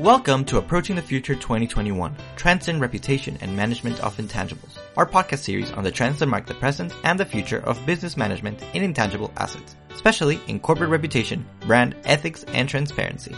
Welcome 0.00 0.46
to 0.46 0.56
Approaching 0.56 0.96
the 0.96 1.02
Future 1.02 1.34
2021, 1.34 2.16
Trends 2.34 2.68
in 2.68 2.80
Reputation 2.80 3.36
and 3.42 3.54
Management 3.54 4.00
of 4.00 4.16
Intangibles, 4.16 4.78
our 4.96 5.04
podcast 5.04 5.40
series 5.40 5.72
on 5.72 5.84
the 5.84 5.90
trends 5.90 6.20
that 6.20 6.26
mark 6.26 6.46
the 6.46 6.54
present 6.54 6.94
and 7.04 7.20
the 7.20 7.26
future 7.26 7.58
of 7.66 7.84
business 7.84 8.16
management 8.16 8.62
in 8.72 8.82
intangible 8.82 9.30
assets, 9.36 9.76
especially 9.90 10.40
in 10.46 10.58
corporate 10.58 10.88
reputation, 10.88 11.44
brand, 11.66 11.94
ethics, 12.06 12.44
and 12.44 12.66
transparency. 12.66 13.36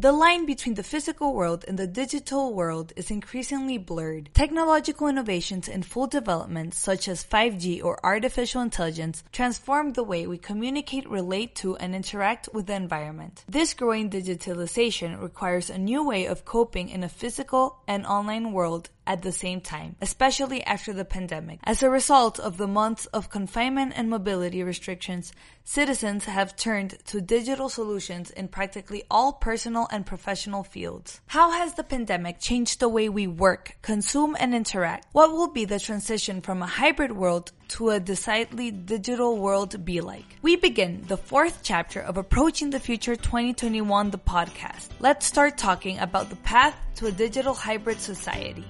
The 0.00 0.12
line 0.12 0.46
between 0.46 0.76
the 0.76 0.82
physical 0.82 1.34
world 1.34 1.62
and 1.68 1.78
the 1.78 1.86
digital 1.86 2.54
world 2.54 2.94
is 2.96 3.10
increasingly 3.10 3.76
blurred. 3.76 4.30
Technological 4.32 5.08
innovations 5.08 5.68
in 5.68 5.82
full 5.82 6.06
development, 6.06 6.72
such 6.72 7.06
as 7.06 7.22
5G 7.22 7.84
or 7.84 8.00
artificial 8.02 8.62
intelligence, 8.62 9.22
transform 9.30 9.92
the 9.92 10.02
way 10.02 10.26
we 10.26 10.38
communicate, 10.38 11.06
relate 11.06 11.54
to, 11.56 11.76
and 11.76 11.94
interact 11.94 12.48
with 12.54 12.64
the 12.64 12.76
environment. 12.76 13.44
This 13.46 13.74
growing 13.74 14.08
digitalization 14.08 15.20
requires 15.20 15.68
a 15.68 15.76
new 15.76 16.02
way 16.02 16.24
of 16.24 16.46
coping 16.46 16.88
in 16.88 17.04
a 17.04 17.08
physical 17.10 17.82
and 17.86 18.06
online 18.06 18.52
world 18.52 18.88
at 19.10 19.22
the 19.22 19.32
same 19.32 19.60
time, 19.60 19.96
especially 20.00 20.62
after 20.62 20.92
the 20.92 21.04
pandemic. 21.04 21.58
As 21.64 21.82
a 21.82 21.90
result 21.90 22.38
of 22.38 22.58
the 22.58 22.68
months 22.68 23.06
of 23.06 23.28
confinement 23.28 23.92
and 23.96 24.08
mobility 24.08 24.62
restrictions, 24.62 25.32
citizens 25.64 26.26
have 26.26 26.54
turned 26.54 26.96
to 27.06 27.20
digital 27.20 27.68
solutions 27.68 28.30
in 28.30 28.46
practically 28.46 29.02
all 29.10 29.32
personal 29.32 29.88
and 29.90 30.06
professional 30.06 30.62
fields. 30.62 31.20
How 31.26 31.50
has 31.50 31.74
the 31.74 31.82
pandemic 31.82 32.38
changed 32.38 32.78
the 32.78 32.88
way 32.88 33.08
we 33.08 33.26
work, 33.26 33.76
consume, 33.82 34.36
and 34.38 34.54
interact? 34.54 35.08
What 35.10 35.32
will 35.32 35.48
be 35.48 35.64
the 35.64 35.80
transition 35.80 36.40
from 36.40 36.62
a 36.62 36.66
hybrid 36.66 37.10
world 37.10 37.50
to 37.70 37.90
a 37.90 37.98
decidedly 37.98 38.70
digital 38.70 39.38
world 39.38 39.84
be 39.84 40.00
like? 40.00 40.36
We 40.40 40.54
begin 40.54 41.02
the 41.08 41.16
fourth 41.16 41.60
chapter 41.64 42.00
of 42.00 42.16
Approaching 42.16 42.70
the 42.70 42.78
Future 42.78 43.16
2021, 43.16 44.10
the 44.10 44.18
podcast. 44.18 44.88
Let's 45.00 45.26
start 45.26 45.58
talking 45.58 45.98
about 45.98 46.30
the 46.30 46.36
path 46.36 46.76
to 46.96 47.06
a 47.06 47.12
digital 47.12 47.54
hybrid 47.54 47.98
society. 47.98 48.64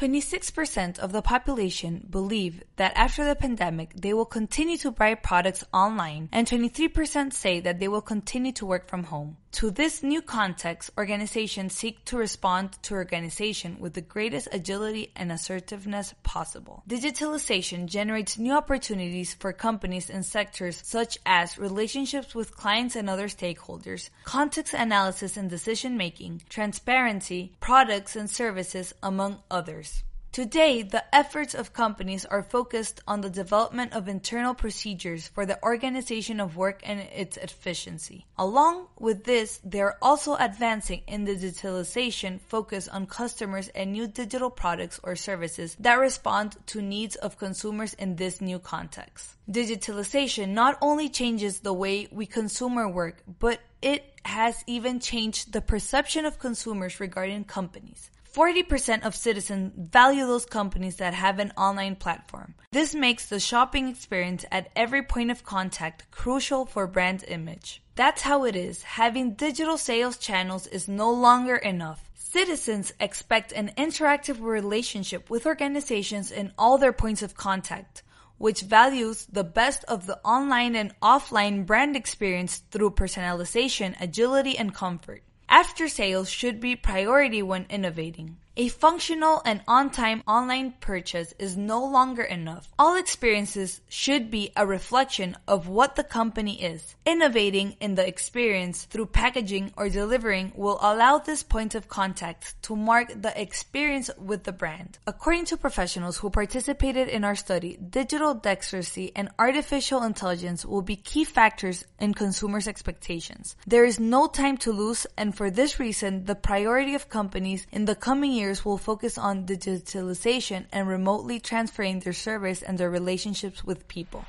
26% 0.00 0.98
of 0.98 1.12
the 1.12 1.20
population 1.20 2.06
believe 2.08 2.62
that 2.80 2.96
after 2.96 3.26
the 3.26 3.34
pandemic, 3.34 3.92
they 3.92 4.14
will 4.14 4.24
continue 4.24 4.78
to 4.78 4.90
buy 4.90 5.14
products 5.14 5.62
online, 5.70 6.30
and 6.32 6.46
23% 6.46 7.30
say 7.30 7.60
that 7.60 7.78
they 7.78 7.88
will 7.88 8.00
continue 8.00 8.52
to 8.52 8.64
work 8.64 8.88
from 8.88 9.04
home. 9.04 9.36
To 9.52 9.70
this 9.70 10.02
new 10.02 10.22
context, 10.22 10.90
organizations 10.96 11.74
seek 11.74 12.02
to 12.06 12.16
respond 12.16 12.82
to 12.84 12.94
organization 12.94 13.76
with 13.80 13.92
the 13.92 14.00
greatest 14.00 14.48
agility 14.50 15.12
and 15.14 15.30
assertiveness 15.30 16.14
possible. 16.22 16.82
Digitalization 16.88 17.84
generates 17.84 18.38
new 18.38 18.54
opportunities 18.54 19.34
for 19.34 19.52
companies 19.52 20.08
in 20.08 20.22
sectors 20.22 20.80
such 20.82 21.18
as 21.26 21.58
relationships 21.58 22.34
with 22.34 22.56
clients 22.56 22.96
and 22.96 23.10
other 23.10 23.28
stakeholders, 23.28 24.08
context 24.24 24.72
analysis 24.72 25.36
and 25.36 25.50
decision 25.50 25.98
making, 25.98 26.40
transparency, 26.48 27.52
products 27.60 28.16
and 28.16 28.30
services, 28.30 28.94
among 29.02 29.36
others. 29.50 30.02
Today, 30.32 30.82
the 30.82 31.04
efforts 31.12 31.56
of 31.56 31.72
companies 31.72 32.24
are 32.24 32.44
focused 32.44 33.00
on 33.08 33.20
the 33.20 33.28
development 33.28 33.92
of 33.94 34.06
internal 34.06 34.54
procedures 34.54 35.26
for 35.26 35.44
the 35.44 35.60
organization 35.60 36.38
of 36.38 36.56
work 36.56 36.82
and 36.84 37.00
its 37.00 37.36
efficiency. 37.36 38.26
Along 38.38 38.86
with 38.96 39.24
this, 39.24 39.60
they 39.64 39.80
are 39.80 39.98
also 40.00 40.36
advancing 40.36 41.02
in 41.08 41.24
the 41.24 41.34
digitalization 41.34 42.40
focus 42.42 42.86
on 42.86 43.06
customers 43.06 43.70
and 43.74 43.90
new 43.90 44.06
digital 44.06 44.50
products 44.50 45.00
or 45.02 45.16
services 45.16 45.76
that 45.80 45.98
respond 45.98 46.56
to 46.66 46.80
needs 46.80 47.16
of 47.16 47.36
consumers 47.36 47.94
in 47.94 48.14
this 48.14 48.40
new 48.40 48.60
context. 48.60 49.34
Digitalization 49.50 50.50
not 50.50 50.78
only 50.80 51.08
changes 51.08 51.58
the 51.58 51.72
way 51.72 52.06
we 52.12 52.24
consume 52.24 52.78
our 52.78 52.88
work, 52.88 53.20
but 53.40 53.58
it 53.82 54.04
has 54.24 54.62
even 54.68 55.00
changed 55.00 55.52
the 55.52 55.60
perception 55.60 56.24
of 56.24 56.38
consumers 56.38 57.00
regarding 57.00 57.42
companies. 57.42 58.10
40% 58.32 59.04
of 59.04 59.16
citizens 59.16 59.72
value 59.76 60.26
those 60.26 60.46
companies 60.46 60.96
that 60.96 61.14
have 61.14 61.38
an 61.38 61.52
online 61.56 61.96
platform. 61.96 62.54
This 62.70 62.94
makes 62.94 63.26
the 63.26 63.40
shopping 63.40 63.88
experience 63.88 64.44
at 64.52 64.70
every 64.76 65.02
point 65.02 65.30
of 65.30 65.44
contact 65.44 66.10
crucial 66.10 66.64
for 66.64 66.86
brand 66.86 67.24
image. 67.26 67.82
That's 67.96 68.22
how 68.22 68.44
it 68.44 68.54
is. 68.54 68.82
Having 68.82 69.34
digital 69.34 69.76
sales 69.76 70.16
channels 70.16 70.66
is 70.68 70.86
no 70.86 71.10
longer 71.10 71.56
enough. 71.56 72.08
Citizens 72.14 72.92
expect 73.00 73.50
an 73.50 73.72
interactive 73.76 74.40
relationship 74.40 75.28
with 75.28 75.46
organizations 75.46 76.30
in 76.30 76.52
all 76.56 76.78
their 76.78 76.92
points 76.92 77.22
of 77.22 77.34
contact, 77.34 78.04
which 78.38 78.60
values 78.60 79.26
the 79.32 79.42
best 79.42 79.84
of 79.84 80.06
the 80.06 80.18
online 80.24 80.76
and 80.76 80.94
offline 81.00 81.66
brand 81.66 81.96
experience 81.96 82.58
through 82.70 82.90
personalization, 82.90 84.00
agility, 84.00 84.56
and 84.56 84.72
comfort. 84.72 85.24
After 85.52 85.88
sales 85.88 86.30
should 86.30 86.60
be 86.60 86.76
priority 86.76 87.42
when 87.42 87.66
innovating. 87.68 88.36
A 88.56 88.66
functional 88.66 89.40
and 89.46 89.62
on-time 89.68 90.24
online 90.26 90.74
purchase 90.80 91.32
is 91.38 91.56
no 91.56 91.84
longer 91.84 92.22
enough. 92.22 92.68
All 92.76 92.96
experiences 92.96 93.80
should 93.88 94.28
be 94.28 94.50
a 94.56 94.66
reflection 94.66 95.36
of 95.46 95.68
what 95.68 95.94
the 95.94 96.02
company 96.02 96.60
is. 96.60 96.96
Innovating 97.06 97.76
in 97.80 97.94
the 97.94 98.06
experience 98.06 98.84
through 98.86 99.06
packaging 99.06 99.72
or 99.76 99.88
delivering 99.88 100.52
will 100.56 100.78
allow 100.82 101.18
this 101.18 101.44
point 101.44 101.76
of 101.76 101.88
contact 101.88 102.60
to 102.64 102.74
mark 102.74 103.22
the 103.22 103.40
experience 103.40 104.10
with 104.18 104.42
the 104.42 104.52
brand. 104.52 104.98
According 105.06 105.44
to 105.46 105.56
professionals 105.56 106.18
who 106.18 106.28
participated 106.28 107.08
in 107.08 107.22
our 107.22 107.36
study, 107.36 107.76
digital 107.76 108.34
dexterity 108.34 109.12
and 109.14 109.30
artificial 109.38 110.02
intelligence 110.02 110.66
will 110.66 110.82
be 110.82 110.96
key 110.96 111.22
factors 111.24 111.84
in 112.00 112.14
consumers' 112.14 112.68
expectations. 112.68 113.54
There 113.64 113.84
is 113.84 114.00
no 114.00 114.26
time 114.26 114.56
to 114.58 114.72
lose 114.72 115.06
and 115.16 115.36
for 115.36 115.50
this 115.50 115.78
reason, 115.78 116.24
the 116.24 116.34
priority 116.34 116.96
of 116.96 117.08
companies 117.08 117.66
in 117.70 117.84
the 117.84 117.94
coming 117.94 118.32
years 118.32 118.39
will 118.64 118.78
focus 118.78 119.18
on 119.18 119.46
digitalization 119.46 120.64
and 120.72 120.88
remotely 120.88 121.40
transferring 121.40 122.00
their 122.00 122.12
service 122.12 122.62
and 122.62 122.78
their 122.78 122.90
relationships 122.90 123.64
with 123.64 123.86
people. 123.86 124.24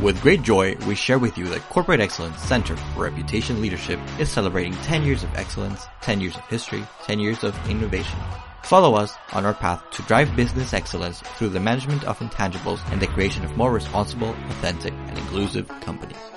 With 0.00 0.20
great 0.20 0.42
joy, 0.42 0.76
we 0.86 0.96
share 0.96 1.18
with 1.18 1.38
you 1.38 1.46
that 1.46 1.62
Corporate 1.70 2.00
Excellence 2.00 2.38
Center 2.40 2.76
for 2.76 3.04
Reputation 3.04 3.62
Leadership 3.62 3.98
is 4.18 4.28
celebrating 4.28 4.74
10 4.74 5.04
years 5.04 5.22
of 5.22 5.34
excellence, 5.34 5.86
10 6.02 6.20
years 6.20 6.36
of 6.36 6.42
history, 6.48 6.84
10 7.04 7.20
years 7.20 7.42
of 7.42 7.56
innovation. 7.70 8.18
Follow 8.64 8.96
us 8.96 9.14
on 9.32 9.46
our 9.46 9.54
path 9.54 9.82
to 9.92 10.02
drive 10.02 10.34
business 10.34 10.74
excellence 10.74 11.20
through 11.20 11.50
the 11.50 11.60
management 11.60 12.04
of 12.04 12.18
intangibles 12.18 12.80
and 12.90 13.00
the 13.00 13.06
creation 13.06 13.44
of 13.44 13.56
more 13.56 13.72
responsible, 13.72 14.30
authentic, 14.50 14.92
and 14.92 15.16
inclusive 15.16 15.68
companies. 15.80 16.33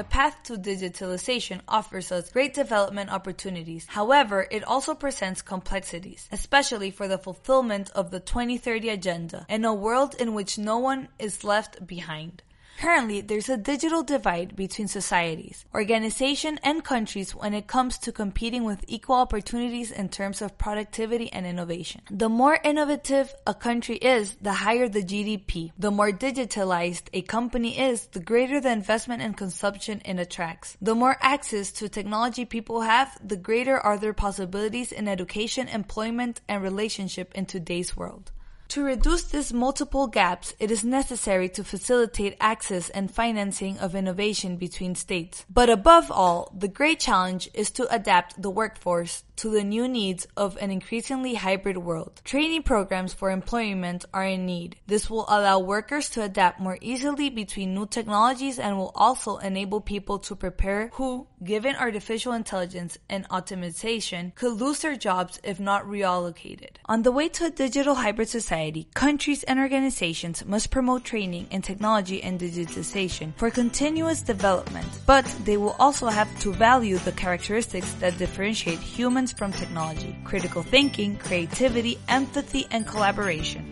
The 0.00 0.04
path 0.04 0.42
to 0.44 0.56
digitalization 0.56 1.60
offers 1.68 2.10
us 2.10 2.30
great 2.30 2.54
development 2.54 3.10
opportunities. 3.10 3.84
However, 3.86 4.46
it 4.50 4.64
also 4.64 4.94
presents 4.94 5.42
complexities, 5.42 6.26
especially 6.32 6.90
for 6.90 7.06
the 7.06 7.18
fulfillment 7.18 7.90
of 7.90 8.10
the 8.10 8.18
2030 8.18 8.88
agenda 8.88 9.44
in 9.46 9.62
a 9.66 9.74
world 9.74 10.14
in 10.18 10.32
which 10.32 10.56
no 10.56 10.78
one 10.78 11.08
is 11.18 11.44
left 11.44 11.86
behind. 11.86 12.42
Currently, 12.78 13.20
there's 13.20 13.50
a 13.50 13.58
digital 13.58 14.02
divide 14.02 14.56
between 14.56 14.88
societies, 14.88 15.66
organizations, 15.74 16.58
and 16.62 16.82
countries 16.82 17.34
when 17.34 17.52
it 17.52 17.66
comes 17.66 17.98
to 17.98 18.12
competing 18.12 18.64
with 18.64 18.84
equal 18.88 19.16
opportunities 19.16 19.90
in 19.90 20.08
terms 20.08 20.40
of 20.40 20.56
productivity 20.56 21.30
and 21.30 21.46
innovation. 21.46 22.00
The 22.10 22.30
more 22.30 22.58
innovative 22.64 23.34
a 23.46 23.52
country 23.52 23.96
is, 23.96 24.36
the 24.40 24.54
higher 24.54 24.88
the 24.88 25.02
GDP. 25.02 25.72
The 25.78 25.90
more 25.90 26.10
digitalized 26.10 27.08
a 27.12 27.20
company 27.22 27.78
is, 27.78 28.06
the 28.06 28.20
greater 28.20 28.60
the 28.60 28.72
investment 28.72 29.20
and 29.20 29.36
consumption 29.36 30.00
it 30.04 30.18
attracts. 30.18 30.78
The 30.80 30.94
more 30.94 31.18
access 31.20 31.72
to 31.72 31.88
technology 31.88 32.46
people 32.46 32.80
have, 32.80 33.18
the 33.22 33.36
greater 33.36 33.78
are 33.78 33.98
their 33.98 34.14
possibilities 34.14 34.90
in 34.90 35.06
education, 35.06 35.68
employment, 35.68 36.40
and 36.48 36.62
relationship 36.62 37.32
in 37.34 37.44
today's 37.44 37.94
world. 37.94 38.32
To 38.70 38.84
reduce 38.84 39.24
these 39.24 39.52
multiple 39.52 40.06
gaps, 40.06 40.54
it 40.60 40.70
is 40.70 40.84
necessary 40.84 41.48
to 41.48 41.64
facilitate 41.64 42.36
access 42.38 42.88
and 42.88 43.10
financing 43.10 43.76
of 43.78 43.96
innovation 43.96 44.58
between 44.58 44.94
states. 44.94 45.44
But 45.50 45.68
above 45.68 46.08
all, 46.12 46.52
the 46.56 46.68
great 46.68 47.00
challenge 47.00 47.50
is 47.52 47.72
to 47.72 47.92
adapt 47.92 48.40
the 48.40 48.48
workforce 48.48 49.24
to 49.38 49.50
the 49.50 49.64
new 49.64 49.88
needs 49.88 50.28
of 50.36 50.56
an 50.58 50.70
increasingly 50.70 51.34
hybrid 51.34 51.78
world. 51.78 52.20
Training 52.24 52.62
programs 52.62 53.12
for 53.12 53.32
employment 53.32 54.04
are 54.14 54.26
in 54.26 54.46
need. 54.46 54.76
This 54.86 55.10
will 55.10 55.24
allow 55.28 55.58
workers 55.58 56.08
to 56.10 56.22
adapt 56.22 56.60
more 56.60 56.78
easily 56.80 57.28
between 57.28 57.74
new 57.74 57.86
technologies 57.86 58.60
and 58.60 58.76
will 58.76 58.92
also 58.94 59.38
enable 59.38 59.80
people 59.80 60.20
to 60.20 60.36
prepare 60.36 60.90
who, 60.92 61.26
given 61.42 61.74
artificial 61.74 62.34
intelligence 62.34 62.98
and 63.08 63.28
optimization, 63.30 64.32
could 64.36 64.52
lose 64.60 64.80
their 64.80 64.94
jobs 64.94 65.40
if 65.42 65.58
not 65.58 65.86
reallocated. 65.86 66.76
On 66.84 67.02
the 67.02 67.10
way 67.10 67.28
to 67.30 67.46
a 67.46 67.50
digital 67.50 67.96
hybrid 67.96 68.28
society, 68.28 68.59
society, 68.60 68.86
countries 68.92 69.42
and 69.44 69.58
organizations 69.58 70.44
must 70.44 70.70
promote 70.70 71.02
training 71.02 71.46
in 71.50 71.62
technology 71.62 72.22
and 72.22 72.38
digitization 72.38 73.32
for 73.36 73.50
continuous 73.50 74.20
development, 74.20 74.86
but 75.06 75.24
they 75.44 75.56
will 75.56 75.74
also 75.78 76.08
have 76.08 76.28
to 76.40 76.52
value 76.52 76.98
the 76.98 77.12
characteristics 77.12 77.90
that 78.00 78.18
differentiate 78.18 78.78
humans 78.78 79.32
from 79.32 79.50
technology, 79.50 80.14
critical 80.24 80.62
thinking, 80.62 81.16
creativity, 81.16 81.98
empathy, 82.08 82.66
and 82.70 82.86
collaboration. 82.86 83.64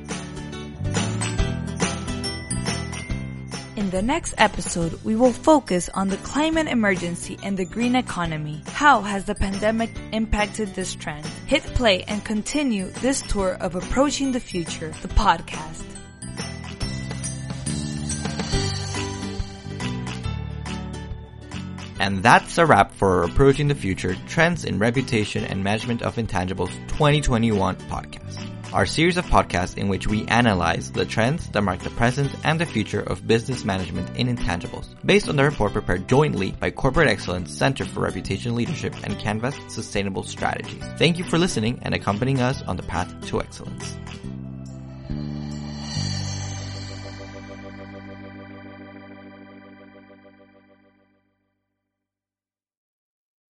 In 3.77 3.91
the 3.91 4.03
next 4.03 4.35
episode, 4.39 4.99
we 5.05 5.15
will 5.17 5.35
focus 5.35 5.91
on 5.93 6.09
the 6.09 6.17
climate 6.33 6.67
emergency 6.67 7.39
and 7.43 7.59
the 7.59 7.67
green 7.67 7.95
economy. 7.95 8.63
How 8.73 9.03
has 9.03 9.27
the 9.27 9.35
pandemic 9.35 9.91
impacted 10.13 10.75
this 10.75 10.95
trend? 10.95 11.29
Hit 11.49 11.63
play 11.63 12.03
and 12.03 12.23
continue 12.23 12.91
this 13.01 13.23
tour 13.23 13.55
of 13.55 13.75
Approaching 13.75 14.33
the 14.33 14.39
Future, 14.39 14.93
the 15.01 15.09
podcast. 15.09 15.83
And 21.99 22.23
that's 22.23 22.59
a 22.59 22.67
wrap 22.67 22.93
for 22.93 23.23
Approaching 23.23 23.69
the 23.69 23.75
Future 23.75 24.15
Trends 24.27 24.67
in 24.67 24.79
Reputation 24.79 25.43
and 25.47 25.65
Management 25.65 26.03
of 26.03 26.17
Intangibles 26.17 26.69
2021 26.89 27.77
podcast 27.77 28.58
our 28.73 28.87
series 28.87 29.17
of 29.17 29.27
podcasts 29.27 29.77
in 29.77 29.89
which 29.89 30.07
we 30.07 30.27
analyze 30.27 30.91
the 30.93 31.05
trends 31.05 31.49
that 31.51 31.63
mark 31.63 31.81
the 31.81 31.91
present 31.91 32.31
and 32.45 32.61
the 32.61 32.67
future 32.67 33.01
of 33.01 33.27
business 33.27 33.65
management 33.65 34.15
in 34.17 34.35
intangibles, 34.35 34.87
based 35.05 35.29
on 35.29 35.37
the 35.37 35.45
report 35.45 35.73
prepared 35.73 36.09
jointly 36.09 36.53
by 36.53 36.71
Corporate 36.71 37.09
Excellence 37.09 37.53
Center 37.53 37.85
for 37.85 38.01
Reputation 38.01 38.55
Leadership 38.55 38.95
and 39.05 39.19
Canvas 39.19 39.57
Sustainable 39.69 40.23
Strategies. 40.23 40.85
Thank 40.99 41.19
you 41.19 41.25
for 41.25 41.39
listening 41.39 41.79
and 41.83 41.95
accompanying 41.95 42.41
us 42.41 42.63
on 42.63 42.77
the 42.77 42.83
path 42.83 43.15
to 43.29 43.41
excellence. 43.41 43.97